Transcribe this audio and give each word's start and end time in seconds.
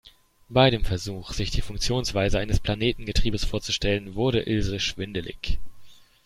Bei 0.49 0.71
dem 0.71 0.83
Versuch, 0.83 1.31
sich 1.31 1.51
die 1.51 1.61
Funktionsweise 1.61 2.39
eines 2.39 2.59
Planetengetriebes 2.59 3.45
vorzustellen, 3.45 4.15
wurde 4.15 4.39
Ilse 4.41 4.79
schwindelig. 4.79 5.59